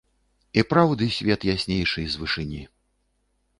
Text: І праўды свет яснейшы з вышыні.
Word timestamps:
І 0.59 0.63
праўды 0.71 1.09
свет 1.17 1.45
яснейшы 1.51 2.07
з 2.17 2.25
вышыні. 2.25 2.65